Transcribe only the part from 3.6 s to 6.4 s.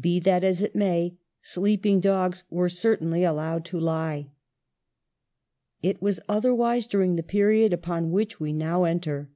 to lie. It was